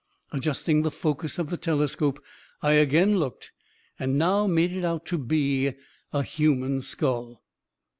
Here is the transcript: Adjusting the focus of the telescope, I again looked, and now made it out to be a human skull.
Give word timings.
Adjusting 0.31 0.81
the 0.81 0.89
focus 0.89 1.37
of 1.37 1.51
the 1.51 1.57
telescope, 1.57 2.23
I 2.63 2.71
again 2.71 3.19
looked, 3.19 3.51
and 3.99 4.17
now 4.17 4.47
made 4.47 4.71
it 4.73 4.83
out 4.83 5.05
to 5.05 5.19
be 5.19 5.75
a 6.11 6.23
human 6.23 6.81
skull. 6.81 7.43